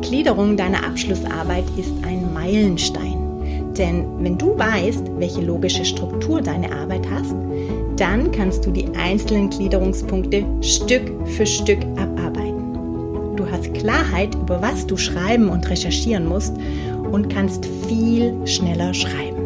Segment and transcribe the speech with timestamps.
[0.00, 3.74] Gliederung deiner Abschlussarbeit ist ein Meilenstein.
[3.76, 7.34] Denn wenn du weißt, welche logische Struktur deine Arbeit hast,
[7.96, 13.36] dann kannst du die einzelnen Gliederungspunkte Stück für Stück abarbeiten.
[13.36, 16.54] Du hast Klarheit über was du schreiben und recherchieren musst
[17.10, 19.40] und kannst viel schneller schreiben.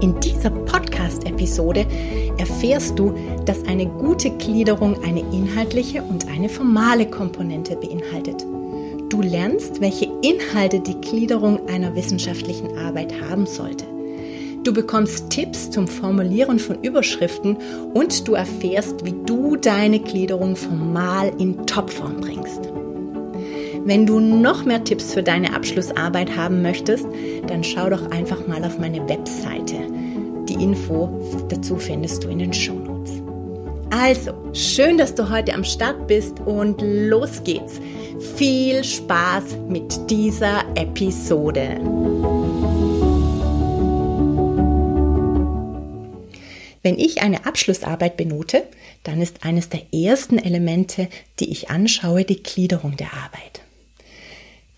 [0.00, 1.86] In dieser Podcast-Episode
[2.38, 8.44] erfährst du, dass eine gute Gliederung eine inhaltliche und eine formale Komponente beinhaltet.
[9.22, 13.84] Lernst, welche Inhalte die Gliederung einer wissenschaftlichen Arbeit haben sollte.
[14.64, 17.56] Du bekommst Tipps zum Formulieren von Überschriften
[17.94, 22.70] und du erfährst, wie du deine Gliederung formal in Topform bringst.
[23.84, 27.06] Wenn du noch mehr Tipps für deine Abschlussarbeit haben möchtest,
[27.48, 29.74] dann schau doch einfach mal auf meine Webseite.
[30.48, 31.08] Die Info
[31.48, 33.14] dazu findest du in den Shownotes.
[33.90, 37.80] Also, schön, dass du heute am Start bist und los geht's.
[38.20, 41.80] Viel Spaß mit dieser Episode.
[46.82, 48.64] Wenn ich eine Abschlussarbeit benote,
[49.04, 51.08] dann ist eines der ersten Elemente,
[51.40, 53.62] die ich anschaue, die Gliederung der Arbeit.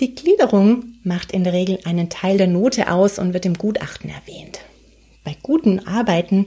[0.01, 4.11] Die Gliederung macht in der Regel einen Teil der Note aus und wird im Gutachten
[4.11, 4.61] erwähnt.
[5.25, 6.47] Bei guten Arbeiten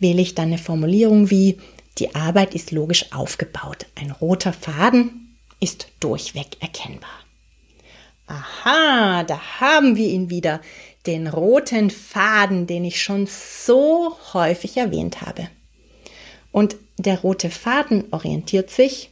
[0.00, 1.58] wähle ich dann eine Formulierung wie
[1.98, 3.86] die Arbeit ist logisch aufgebaut.
[3.94, 5.23] Ein roter Faden
[5.64, 7.24] ist durchweg erkennbar.
[8.26, 10.60] Aha, da haben wir ihn wieder,
[11.06, 15.48] den roten Faden, den ich schon so häufig erwähnt habe.
[16.52, 19.10] Und der rote Faden orientiert sich,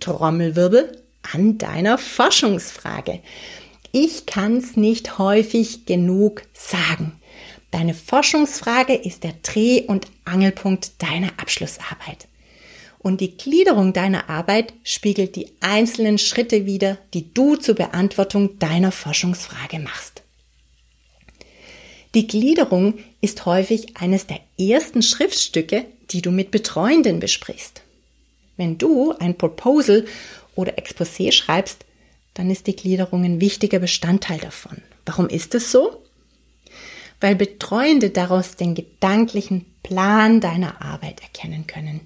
[0.00, 3.20] Trommelwirbel, an deiner Forschungsfrage.
[3.90, 7.20] Ich kann es nicht häufig genug sagen.
[7.72, 12.27] Deine Forschungsfrage ist der Dreh- und Angelpunkt deiner Abschlussarbeit.
[13.08, 18.92] Und die Gliederung deiner Arbeit spiegelt die einzelnen Schritte wider, die du zur Beantwortung deiner
[18.92, 20.22] Forschungsfrage machst.
[22.14, 27.80] Die Gliederung ist häufig eines der ersten Schriftstücke, die du mit Betreuenden besprichst.
[28.58, 30.04] Wenn du ein Proposal
[30.54, 31.86] oder Exposé schreibst,
[32.34, 34.82] dann ist die Gliederung ein wichtiger Bestandteil davon.
[35.06, 36.02] Warum ist es so?
[37.22, 42.02] Weil Betreuende daraus den gedanklichen Plan deiner Arbeit erkennen können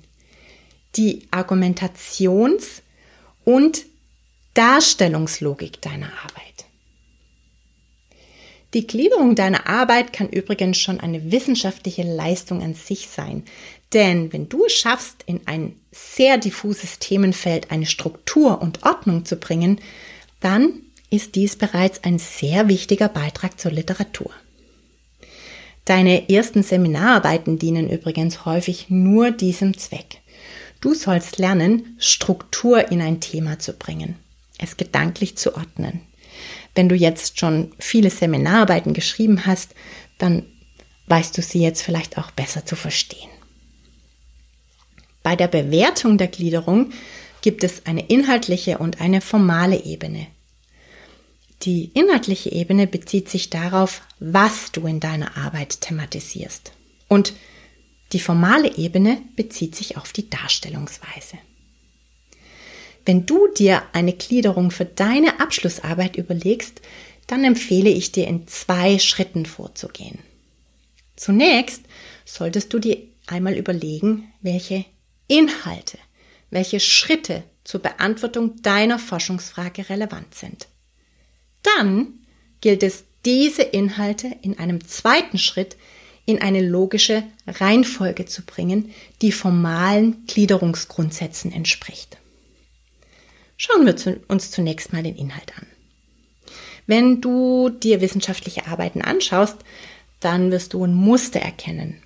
[0.97, 2.83] die Argumentations-
[3.45, 3.87] und
[4.55, 6.67] Darstellungslogik deiner Arbeit.
[8.75, 13.45] Die Gliederung deiner Arbeit kann übrigens schon eine wissenschaftliche Leistung an sich sein.
[13.93, 19.37] Denn wenn du es schaffst, in ein sehr diffuses Themenfeld eine Struktur und Ordnung zu
[19.37, 19.79] bringen,
[20.41, 20.73] dann
[21.11, 24.31] ist dies bereits ein sehr wichtiger Beitrag zur Literatur.
[25.85, 30.22] Deine ersten Seminararbeiten dienen übrigens häufig nur diesem Zweck.
[30.83, 34.17] Du sollst lernen, Struktur in ein Thema zu bringen,
[34.59, 36.01] es gedanklich zu ordnen.
[36.75, 39.77] Wenn du jetzt schon viele Seminararbeiten geschrieben hast,
[40.19, 40.45] dann
[41.07, 43.31] weißt du sie jetzt vielleicht auch besser zu verstehen.
[45.23, 46.93] Bei der Bewertung der Gliederung
[47.43, 50.27] gibt es eine inhaltliche und eine formale Ebene.
[51.63, 56.73] Die inhaltliche Ebene bezieht sich darauf, was du in deiner Arbeit thematisierst.
[57.07, 57.35] Und
[58.13, 61.39] die formale Ebene bezieht sich auf die Darstellungsweise.
[63.05, 66.81] Wenn du dir eine Gliederung für deine Abschlussarbeit überlegst,
[67.27, 70.19] dann empfehle ich dir in zwei Schritten vorzugehen.
[71.17, 71.85] Zunächst
[72.25, 74.85] solltest du dir einmal überlegen, welche
[75.29, 75.99] Inhalte,
[76.51, 80.69] welche Schritte zur Beantwortung deiner Forschungsfrage relevant sind.
[81.63, 82.21] Dann
[82.61, 85.77] gilt es, diese Inhalte in einem zweiten Schritt
[86.25, 92.19] in eine logische Reihenfolge zu bringen, die formalen Gliederungsgrundsätzen entspricht.
[93.57, 95.67] Schauen wir uns zunächst mal den Inhalt an.
[96.87, 99.57] Wenn du dir wissenschaftliche Arbeiten anschaust,
[100.21, 102.03] dann wirst du ein Muster erkennen.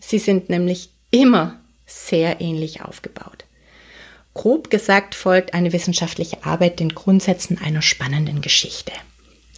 [0.00, 3.44] Sie sind nämlich immer sehr ähnlich aufgebaut.
[4.34, 8.92] Grob gesagt folgt eine wissenschaftliche Arbeit den Grundsätzen einer spannenden Geschichte.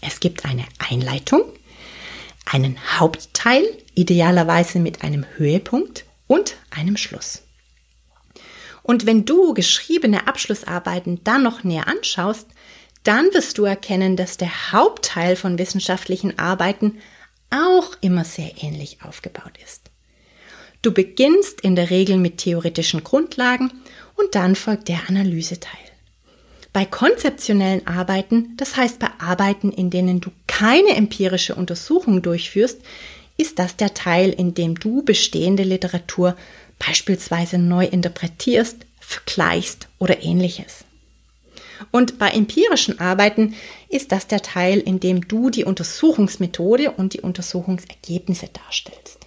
[0.03, 1.43] Es gibt eine Einleitung,
[2.45, 3.65] einen Hauptteil,
[3.97, 7.43] idealerweise mit einem Höhepunkt und einem Schluss.
[8.85, 12.47] Und wenn du geschriebene Abschlussarbeiten dann noch näher anschaust,
[13.03, 16.99] dann wirst du erkennen, dass der Hauptteil von wissenschaftlichen Arbeiten
[17.51, 19.91] auch immer sehr ähnlich aufgebaut ist.
[20.83, 23.73] Du beginnst in der Regel mit theoretischen Grundlagen
[24.15, 25.81] und dann folgt der Analyseteil.
[26.73, 32.81] Bei konzeptionellen Arbeiten, das heißt bei Arbeiten, in denen du keine empirische Untersuchung durchführst,
[33.37, 36.37] ist das der Teil, in dem du bestehende Literatur
[36.79, 40.85] beispielsweise neu interpretierst, vergleichst oder ähnliches.
[41.91, 43.55] Und bei empirischen Arbeiten
[43.89, 49.27] ist das der Teil, in dem du die Untersuchungsmethode und die Untersuchungsergebnisse darstellst.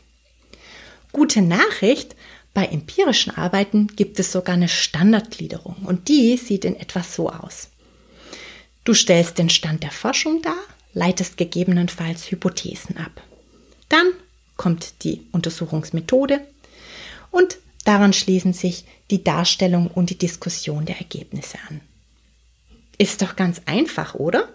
[1.12, 2.16] Gute Nachricht,
[2.54, 7.70] bei empirischen Arbeiten gibt es sogar eine Standardgliederung und die sieht in etwa so aus.
[8.84, 10.58] Du stellst den Stand der Forschung dar,
[10.94, 13.22] leitest gegebenenfalls Hypothesen ab.
[13.90, 14.08] Dann
[14.58, 16.42] kommt die Untersuchungsmethode
[17.32, 21.82] und daran schließen sich die Darstellung und die Diskussion der Ergebnisse an.
[22.98, 24.50] Ist doch ganz einfach, oder?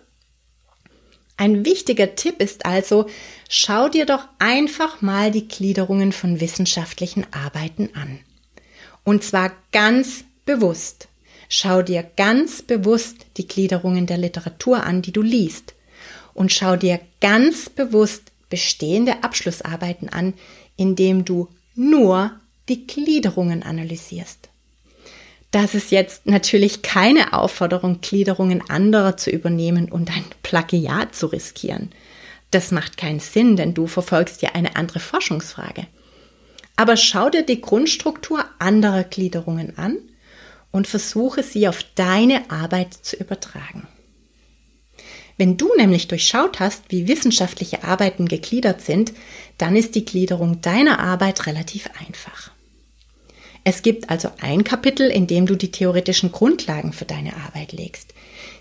[1.36, 3.06] Ein wichtiger Tipp ist also,
[3.48, 8.20] schau dir doch einfach mal die Gliederungen von wissenschaftlichen Arbeiten an.
[9.02, 11.08] Und zwar ganz bewusst.
[11.48, 15.74] Schau dir ganz bewusst die Gliederungen der Literatur an, die du liest.
[16.34, 20.34] Und schau dir ganz bewusst bestehende Abschlussarbeiten an,
[20.76, 22.32] indem du nur
[22.68, 24.48] die Gliederungen analysierst.
[25.50, 31.92] Das ist jetzt natürlich keine Aufforderung, Gliederungen anderer zu übernehmen und ein Plagiat zu riskieren.
[32.50, 35.86] Das macht keinen Sinn, denn du verfolgst ja eine andere Forschungsfrage.
[36.76, 39.98] Aber schau dir die Grundstruktur anderer Gliederungen an
[40.72, 43.86] und versuche sie auf deine Arbeit zu übertragen.
[45.36, 49.12] Wenn du nämlich durchschaut hast, wie wissenschaftliche Arbeiten gegliedert sind,
[49.58, 52.50] dann ist die Gliederung deiner Arbeit relativ einfach.
[53.64, 58.12] Es gibt also ein Kapitel, in dem du die theoretischen Grundlagen für deine Arbeit legst.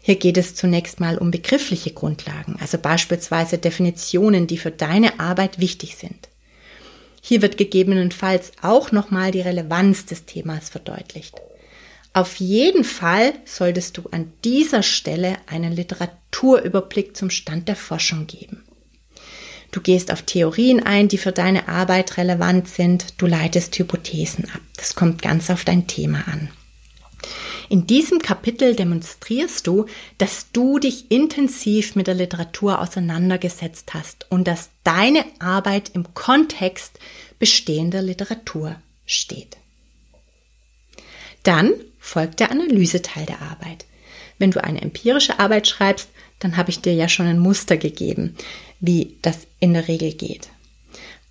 [0.02, 5.60] Hier geht es zunächst mal um begriffliche Grundlagen, also beispielsweise Definitionen, die für deine Arbeit
[5.60, 6.30] wichtig sind.
[7.22, 11.36] Hier wird gegebenenfalls auch nochmal die Relevanz des Themas verdeutlicht.
[12.14, 15.74] Auf jeden Fall solltest du an dieser Stelle einen
[16.34, 18.64] Literaturüberblick zum Stand der Forschung geben.
[19.72, 23.16] Du gehst auf Theorien ein, die für deine Arbeit relevant sind.
[23.18, 24.62] Du leitest Hypothesen ab.
[24.78, 26.50] Das kommt ganz auf dein Thema an.
[27.70, 29.86] In diesem Kapitel demonstrierst du,
[30.18, 37.00] dass du dich intensiv mit der Literatur auseinandergesetzt hast und dass deine Arbeit im Kontext
[37.40, 38.76] bestehender Literatur
[39.06, 39.58] steht.
[41.44, 43.86] Dann folgt der Analyseteil der Arbeit.
[44.44, 46.10] Wenn du eine empirische Arbeit schreibst,
[46.40, 48.36] dann habe ich dir ja schon ein Muster gegeben,
[48.82, 50.50] wie das in der Regel geht.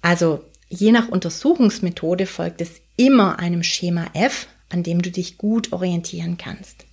[0.00, 5.74] Also je nach Untersuchungsmethode folgt es immer einem Schema F, an dem du dich gut
[5.74, 6.86] orientieren kannst.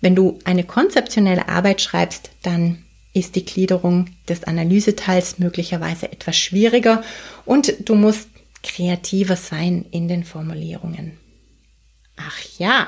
[0.00, 7.02] Wenn du eine konzeptionelle Arbeit schreibst, dann ist die Gliederung des Analyseteils möglicherweise etwas schwieriger
[7.44, 8.28] und du musst
[8.62, 11.18] kreativer sein in den Formulierungen.
[12.14, 12.86] Ach ja,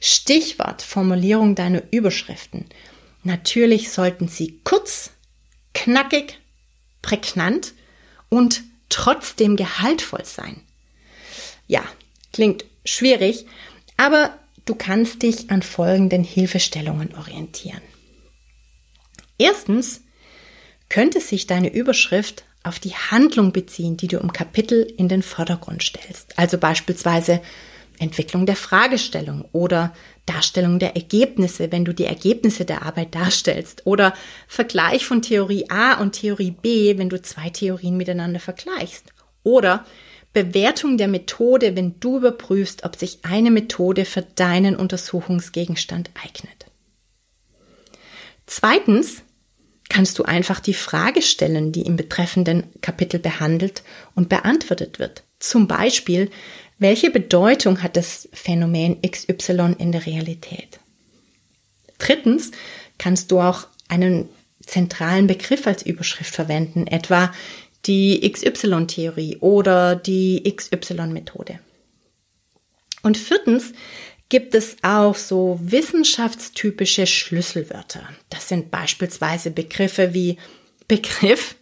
[0.00, 2.66] Stichwort Formulierung deiner Überschriften.
[3.22, 5.10] Natürlich sollten sie kurz,
[5.74, 6.38] knackig,
[7.02, 7.74] prägnant
[8.30, 10.62] und trotzdem gehaltvoll sein.
[11.66, 11.84] Ja,
[12.32, 13.46] klingt schwierig,
[13.96, 17.82] aber du kannst dich an folgenden Hilfestellungen orientieren.
[19.38, 20.02] Erstens
[20.88, 25.82] könnte sich deine Überschrift auf die Handlung beziehen, die du im Kapitel in den Vordergrund
[25.82, 26.38] stellst.
[26.38, 27.40] Also beispielsweise
[28.00, 29.94] Entwicklung der Fragestellung oder
[30.26, 34.14] Darstellung der Ergebnisse, wenn du die Ergebnisse der Arbeit darstellst oder
[34.48, 39.84] Vergleich von Theorie A und Theorie B, wenn du zwei Theorien miteinander vergleichst oder
[40.32, 46.66] Bewertung der Methode, wenn du überprüfst, ob sich eine Methode für deinen Untersuchungsgegenstand eignet.
[48.46, 49.22] Zweitens
[49.88, 53.82] kannst du einfach die Frage stellen, die im betreffenden Kapitel behandelt
[54.14, 55.24] und beantwortet wird.
[55.40, 56.30] Zum Beispiel,
[56.80, 60.80] welche Bedeutung hat das Phänomen XY in der Realität?
[61.98, 62.50] Drittens
[62.98, 64.28] kannst du auch einen
[64.66, 67.32] zentralen Begriff als Überschrift verwenden, etwa
[67.86, 71.60] die XY-Theorie oder die XY-Methode.
[73.02, 73.72] Und viertens
[74.30, 78.08] gibt es auch so wissenschaftstypische Schlüsselwörter.
[78.30, 80.38] Das sind beispielsweise Begriffe wie
[80.88, 81.56] Begriff,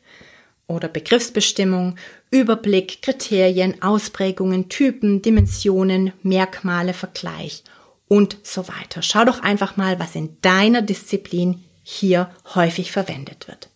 [0.69, 1.97] oder Begriffsbestimmung,
[2.31, 7.65] Überblick, Kriterien, Ausprägungen, Typen, Dimensionen, Merkmale, Vergleich
[8.07, 9.03] und so weiter.
[9.03, 13.71] Schau doch einfach mal, was in deiner Disziplin hier häufig verwendet wird.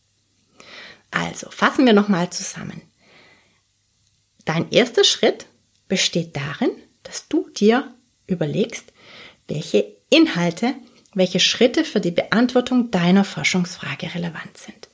[1.11, 2.83] Also, fassen wir nochmal zusammen.
[4.45, 5.47] Dein erster Schritt
[5.89, 6.71] besteht darin,
[7.03, 7.95] dass du dir
[8.27, 8.93] überlegst,
[9.49, 10.75] welche Inhalte,
[11.15, 14.89] welche Schritte für die Beantwortung deiner Forschungsfrage relevant sind.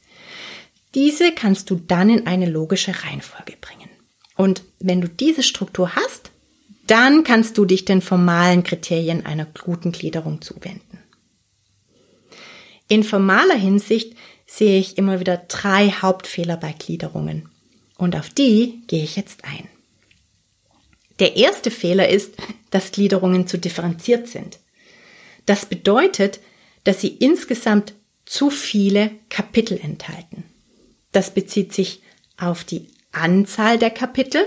[0.95, 3.91] Diese kannst du dann in eine logische Reihenfolge bringen.
[4.37, 6.31] Und wenn du diese Struktur hast,
[6.87, 10.99] dann kannst du dich den formalen Kriterien einer guten Gliederung zuwenden.
[12.89, 14.17] In formaler Hinsicht
[14.47, 17.51] sehe ich immer wieder drei Hauptfehler bei Gliederungen.
[17.99, 19.69] Und auf die gehe ich jetzt ein.
[21.19, 22.35] Der erste Fehler ist,
[22.71, 24.59] dass Gliederungen zu differenziert sind.
[25.45, 26.41] Das bedeutet,
[26.85, 30.45] dass sie insgesamt zu viele Kapitel enthalten.
[31.13, 32.03] Das bezieht sich
[32.37, 34.45] auf die Anzahl der Kapitel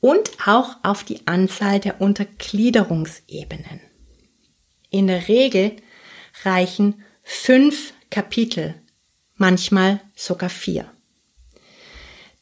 [0.00, 3.80] und auch auf die Anzahl der Untergliederungsebenen.
[4.90, 5.76] In der Regel
[6.44, 8.74] reichen fünf Kapitel,
[9.36, 10.90] manchmal sogar vier.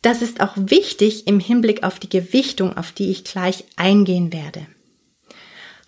[0.02, 4.66] Das ist auch wichtig im Hinblick auf die Gewichtung, auf die ich gleich eingehen werde.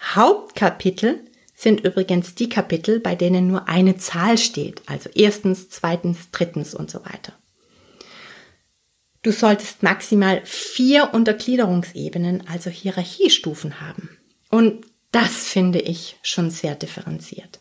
[0.00, 1.24] Hauptkapitel
[1.64, 6.88] sind übrigens die Kapitel, bei denen nur eine Zahl steht, also erstens, zweitens, drittens und
[6.90, 7.32] so weiter.
[9.22, 14.16] Du solltest maximal vier Untergliederungsebenen, also Hierarchiestufen haben.
[14.50, 17.60] Und das finde ich schon sehr differenziert.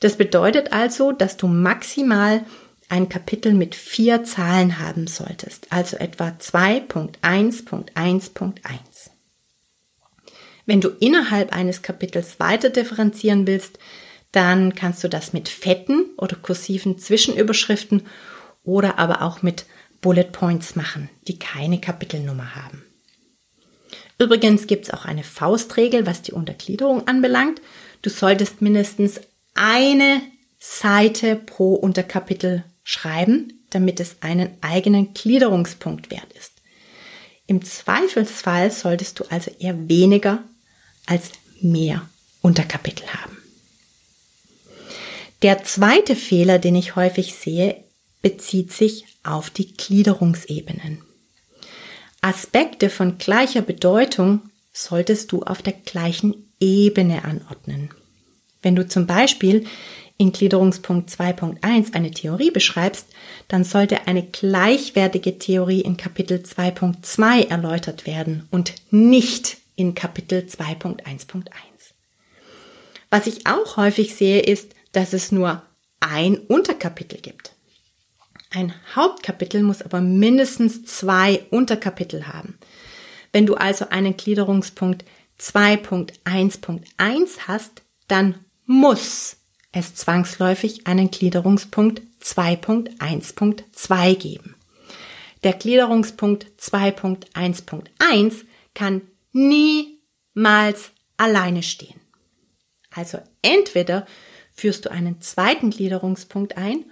[0.00, 2.44] Das bedeutet also, dass du maximal
[2.88, 9.13] ein Kapitel mit vier Zahlen haben solltest, also etwa 2.1.1.1.
[10.66, 13.78] Wenn du innerhalb eines Kapitels weiter differenzieren willst,
[14.32, 18.02] dann kannst du das mit fetten oder kursiven Zwischenüberschriften
[18.64, 19.66] oder aber auch mit
[20.00, 22.82] Bullet Points machen, die keine Kapitelnummer haben.
[24.18, 27.60] Übrigens gibt es auch eine Faustregel, was die Untergliederung anbelangt.
[28.02, 29.20] Du solltest mindestens
[29.54, 30.20] eine
[30.58, 36.52] Seite pro Unterkapitel schreiben, damit es einen eigenen Gliederungspunkt wert ist.
[37.46, 40.42] Im Zweifelsfall solltest du also eher weniger
[41.06, 41.30] als
[41.60, 42.08] mehr
[42.40, 43.36] Unterkapitel haben.
[45.42, 47.76] Der zweite Fehler, den ich häufig sehe,
[48.22, 51.02] bezieht sich auf die Gliederungsebenen.
[52.22, 54.40] Aspekte von gleicher Bedeutung
[54.72, 57.90] solltest du auf der gleichen Ebene anordnen.
[58.62, 59.66] Wenn du zum Beispiel
[60.16, 63.06] in Gliederungspunkt 2.1 eine Theorie beschreibst,
[63.48, 71.44] dann sollte eine gleichwertige Theorie in Kapitel 2.2 erläutert werden und nicht in Kapitel 2.1.1.
[73.10, 75.62] Was ich auch häufig sehe, ist, dass es nur
[76.00, 77.54] ein Unterkapitel gibt.
[78.50, 82.58] Ein Hauptkapitel muss aber mindestens zwei Unterkapitel haben.
[83.32, 85.04] Wenn du also einen Gliederungspunkt
[85.40, 89.38] 2.1.1 hast, dann muss
[89.72, 94.54] es zwangsläufig einen Gliederungspunkt 2.1.2 geben.
[95.42, 99.02] Der Gliederungspunkt 2.1.1 kann
[99.34, 102.00] niemals alleine stehen.
[102.90, 104.06] Also entweder
[104.54, 106.84] führst du einen zweiten Gliederungspunkt ein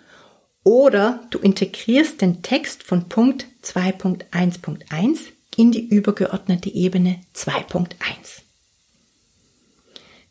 [0.65, 5.19] oder du integrierst den Text von Punkt 2.1.1
[5.57, 8.43] in die übergeordnete Ebene 2.1.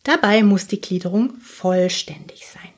[0.04, 2.70] Dabei muss die Gliederung vollständig sein.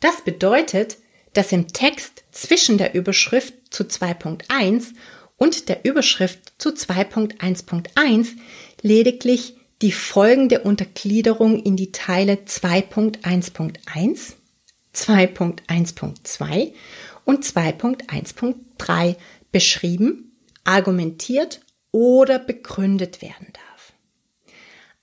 [0.00, 0.98] Das bedeutet,
[1.32, 4.94] dass im Text zwischen der Überschrift zu 2.1
[5.40, 8.36] und der Überschrift zu 2.1.1
[8.82, 14.34] lediglich die folgende Untergliederung in die Teile 2.1.1,
[14.94, 16.72] 2.1.2
[17.24, 19.16] und 2.1.3
[19.50, 23.94] beschrieben, argumentiert oder begründet werden darf.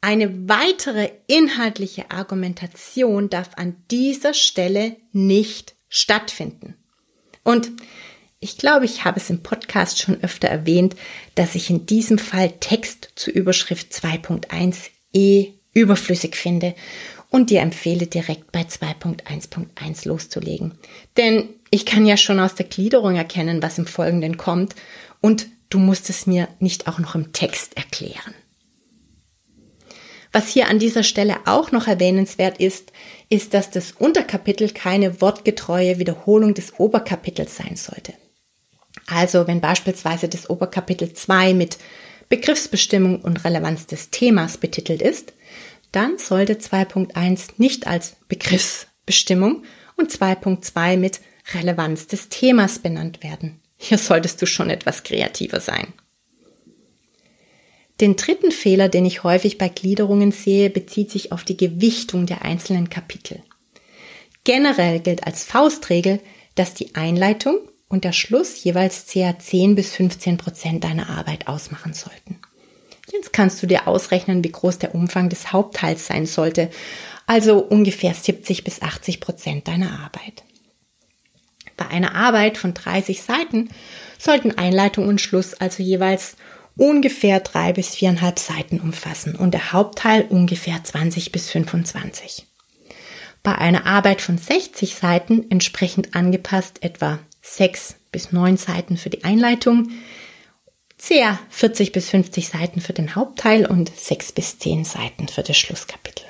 [0.01, 6.75] Eine weitere inhaltliche Argumentation darf an dieser Stelle nicht stattfinden.
[7.43, 7.71] Und
[8.39, 10.95] ich glaube, ich habe es im Podcast schon öfter erwähnt,
[11.35, 16.75] dass ich in diesem Fall Text zu Überschrift 2.1 eh überflüssig finde
[17.29, 20.77] und dir empfehle, direkt bei 2.1.1 loszulegen.
[21.17, 24.75] Denn ich kann ja schon aus der Gliederung erkennen, was im Folgenden kommt
[25.19, 28.33] und du musst es mir nicht auch noch im Text erklären.
[30.31, 32.91] Was hier an dieser Stelle auch noch erwähnenswert ist,
[33.29, 38.13] ist, dass das Unterkapitel keine wortgetreue Wiederholung des Oberkapitels sein sollte.
[39.07, 41.77] Also wenn beispielsweise das Oberkapitel 2 mit
[42.29, 45.33] Begriffsbestimmung und Relevanz des Themas betitelt ist,
[45.91, 49.63] dann sollte 2.1 nicht als Begriffsbestimmung
[49.95, 51.21] und 2.2 mit
[51.53, 53.61] Relevanz des Themas benannt werden.
[53.77, 55.93] Hier solltest du schon etwas kreativer sein.
[58.01, 62.43] Den dritten Fehler, den ich häufig bei Gliederungen sehe, bezieht sich auf die Gewichtung der
[62.43, 63.41] einzelnen Kapitel.
[64.43, 66.19] Generell gilt als Faustregel,
[66.55, 69.37] dass die Einleitung und der Schluss jeweils ca.
[69.37, 72.39] 10 bis 15 Prozent deiner Arbeit ausmachen sollten.
[73.11, 76.69] Jetzt kannst du dir ausrechnen, wie groß der Umfang des Hauptteils sein sollte,
[77.25, 80.43] also ungefähr 70 bis 80 Prozent deiner Arbeit.
[81.77, 83.69] Bei einer Arbeit von 30 Seiten
[84.17, 86.35] sollten Einleitung und Schluss also jeweils
[86.75, 92.45] ungefähr drei bis viereinhalb Seiten umfassen und der Hauptteil ungefähr 20 bis 25.
[93.43, 99.23] Bei einer Arbeit von 60 Seiten entsprechend angepasst etwa sechs bis neun Seiten für die
[99.23, 99.91] Einleitung,
[100.97, 101.39] ca.
[101.49, 106.25] 40 bis 50 Seiten für den Hauptteil und sechs bis zehn Seiten für das Schlusskapitel.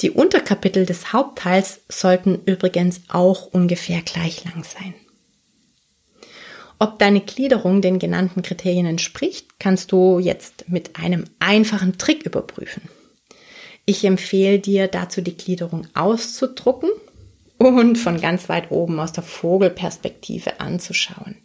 [0.00, 4.94] Die Unterkapitel des Hauptteils sollten übrigens auch ungefähr gleich lang sein.
[6.80, 12.82] Ob deine Gliederung den genannten Kriterien entspricht, kannst du jetzt mit einem einfachen Trick überprüfen.
[13.86, 16.90] Ich empfehle dir dazu die Gliederung auszudrucken
[17.58, 21.36] und von ganz weit oben aus der Vogelperspektive anzuschauen.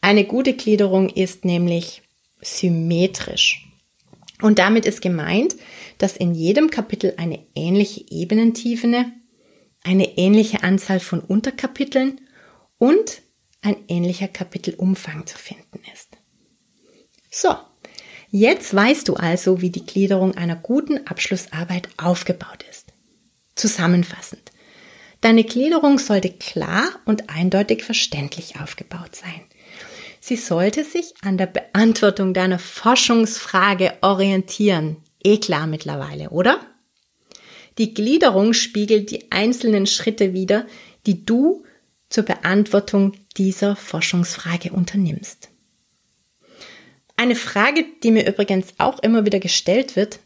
[0.00, 2.02] Eine gute Gliederung ist nämlich
[2.40, 3.64] symmetrisch.
[4.40, 5.56] Und damit ist gemeint,
[5.98, 9.06] dass in jedem Kapitel eine ähnliche Ebenentiefe,
[9.82, 12.20] eine ähnliche Anzahl von Unterkapiteln
[12.78, 13.22] und
[13.60, 16.16] ein ähnlicher Kapitelumfang zu finden ist.
[17.30, 17.56] So,
[18.30, 22.92] jetzt weißt du also, wie die Gliederung einer guten Abschlussarbeit aufgebaut ist.
[23.56, 24.52] Zusammenfassend.
[25.20, 29.42] Deine Gliederung sollte klar und eindeutig verständlich aufgebaut sein.
[30.20, 34.96] Sie sollte sich an der Beantwortung deiner Forschungsfrage orientieren.
[35.22, 36.60] Eh klar mittlerweile, oder?
[37.78, 40.66] Die Gliederung spiegelt die einzelnen Schritte wider,
[41.06, 41.64] die du
[42.10, 45.48] zur Beantwortung dieser Forschungsfrage unternimmst.
[47.16, 50.20] Eine Frage, die mir übrigens auch immer wieder gestellt wird,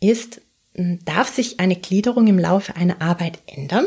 [0.00, 0.40] ist,
[0.74, 3.86] darf sich eine Gliederung im Laufe einer Arbeit ändern?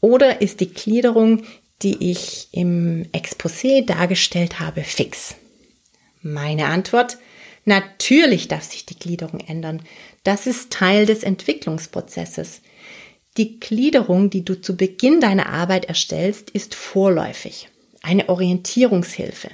[0.00, 1.42] Oder ist die Gliederung,
[1.82, 5.34] die ich im Exposé dargestellt habe, fix?
[6.22, 7.18] Meine Antwort,
[7.64, 9.82] natürlich darf sich die Gliederung ändern.
[10.24, 12.62] Das ist Teil des Entwicklungsprozesses.
[13.36, 17.68] Die Gliederung, die du zu Beginn deiner Arbeit erstellst, ist vorläufig,
[18.02, 19.50] eine Orientierungshilfe.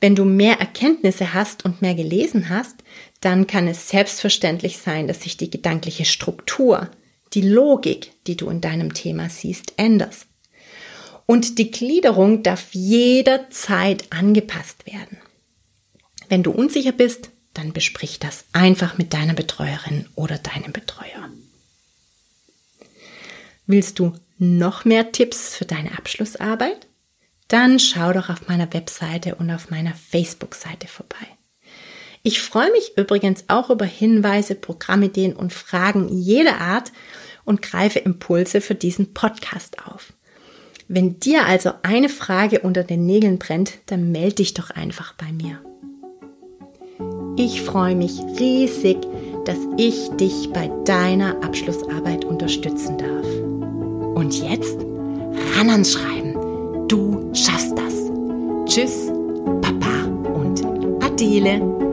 [0.00, 2.76] Wenn du mehr Erkenntnisse hast und mehr gelesen hast,
[3.20, 6.90] dann kann es selbstverständlich sein, dass sich die gedankliche Struktur,
[7.32, 10.26] die Logik, die du in deinem Thema siehst, änderst.
[11.26, 15.18] Und die Gliederung darf jederzeit angepasst werden.
[16.28, 21.28] Wenn du unsicher bist, dann besprich das einfach mit deiner Betreuerin oder deinem Betreuer.
[23.66, 26.88] Willst du noch mehr Tipps für deine Abschlussarbeit?
[27.48, 31.26] Dann schau doch auf meiner Webseite und auf meiner Facebook-Seite vorbei.
[32.22, 36.92] Ich freue mich übrigens auch über Hinweise, Programmideen und Fragen jeder Art
[37.44, 40.12] und greife Impulse für diesen Podcast auf.
[40.86, 45.32] Wenn dir also eine Frage unter den Nägeln brennt, dann melde dich doch einfach bei
[45.32, 45.60] mir.
[47.36, 48.98] Ich freue mich riesig,
[49.46, 53.26] dass ich dich bei deiner Abschlussarbeit unterstützen darf.
[54.14, 54.78] Und jetzt
[55.56, 56.86] ran ans Schreiben.
[56.88, 57.94] Du schaffst das.
[58.66, 59.06] Tschüss,
[59.62, 60.04] Papa
[60.34, 60.62] und
[61.02, 61.89] Adele.